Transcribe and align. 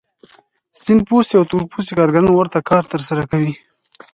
سپین 0.79 0.99
پوستي 1.07 1.35
او 1.37 1.43
تور 1.51 1.63
پوستي 1.71 1.93
کارګران 1.99 2.25
ورته 2.31 2.59
کار 2.69 2.83
ترسره 2.91 3.23
کوي 3.31 3.53